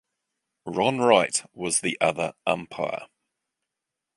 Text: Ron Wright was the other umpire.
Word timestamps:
Ron 0.65 0.97
Wright 0.97 1.43
was 1.53 1.81
the 1.81 1.95
other 2.01 2.33
umpire. 2.47 3.07